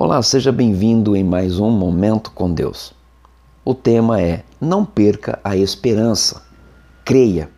[0.00, 2.94] Olá, seja bem-vindo em mais um Momento com Deus.
[3.64, 6.40] O tema é Não perca a esperança.
[7.04, 7.50] Creia.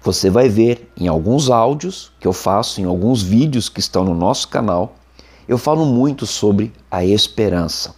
[0.00, 4.14] Você vai ver em alguns áudios que eu faço, em alguns vídeos que estão no
[4.14, 4.94] nosso canal,
[5.48, 7.96] eu falo muito sobre a esperança.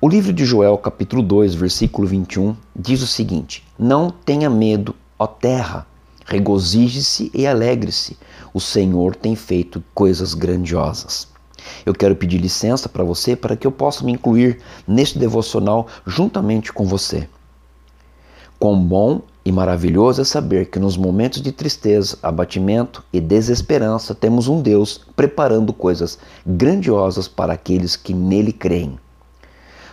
[0.00, 5.26] O livro de Joel, capítulo 2, versículo 21, diz o seguinte: Não tenha medo, ó
[5.26, 5.86] terra,
[6.24, 8.16] regozije-se e alegre-se,
[8.54, 11.35] o Senhor tem feito coisas grandiosas.
[11.84, 16.72] Eu quero pedir licença para você para que eu possa me incluir neste devocional juntamente
[16.72, 17.28] com você.
[18.58, 24.48] Quão bom e maravilhoso é saber que nos momentos de tristeza, abatimento e desesperança temos
[24.48, 28.98] um Deus preparando coisas grandiosas para aqueles que nele creem.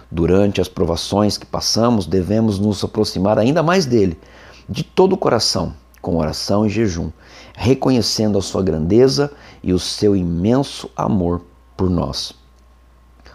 [0.09, 4.17] Durante as provações que passamos, devemos nos aproximar ainda mais dele,
[4.67, 7.11] de todo o coração, com oração e jejum,
[7.53, 9.31] reconhecendo a sua grandeza
[9.61, 11.41] e o seu imenso amor
[11.83, 12.33] por nós.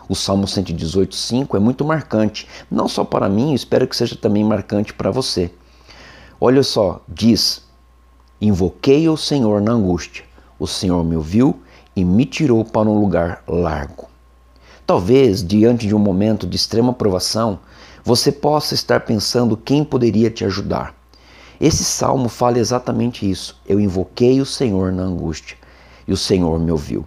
[0.08, 4.94] O Salmo 118,5 é muito marcante, não só para mim, espero que seja também marcante
[4.94, 5.50] para você.
[6.40, 7.62] Olha só, diz:
[8.40, 10.24] Invoquei o Senhor na angústia,
[10.58, 11.60] o Senhor me ouviu
[11.94, 14.08] e me tirou para um lugar largo.
[14.86, 17.58] Talvez, diante de um momento de extrema provação,
[18.02, 20.94] você possa estar pensando quem poderia te ajudar.
[21.60, 23.60] Esse salmo fala exatamente isso.
[23.66, 25.58] Eu invoquei o Senhor na angústia
[26.06, 27.04] e o Senhor me ouviu.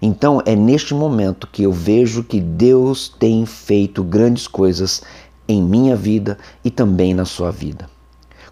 [0.00, 5.02] Então é neste momento que eu vejo que Deus tem feito grandes coisas
[5.48, 7.88] em minha vida e também na sua vida.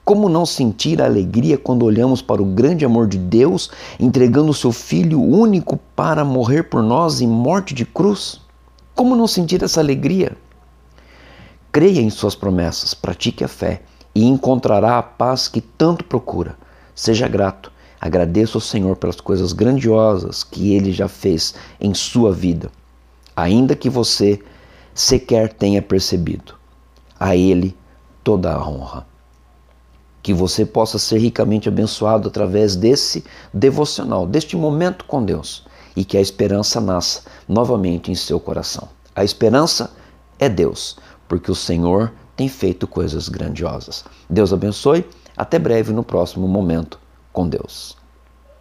[0.05, 4.55] Como não sentir a alegria quando olhamos para o grande amor de Deus entregando o
[4.55, 8.41] seu Filho único para morrer por nós em morte de cruz?
[8.95, 10.37] Como não sentir essa alegria?
[11.71, 13.83] Creia em Suas promessas, pratique a fé
[14.15, 16.57] e encontrará a paz que tanto procura.
[16.95, 17.71] Seja grato
[18.07, 22.71] Agradeça ao Senhor pelas coisas grandiosas que Ele já fez em sua vida,
[23.35, 24.41] ainda que você
[24.95, 26.55] sequer tenha percebido.
[27.19, 27.77] A Ele
[28.23, 29.05] toda a honra.
[30.23, 36.17] Que você possa ser ricamente abençoado através desse devocional, deste momento com Deus, e que
[36.17, 38.89] a esperança nasça novamente em seu coração.
[39.17, 39.91] A esperança
[40.39, 40.97] é Deus,
[41.27, 44.05] porque o Senhor tem feito coisas grandiosas.
[44.31, 45.05] Deus abençoe.
[45.37, 47.01] Até breve no próximo momento
[47.37, 47.95] com Deus.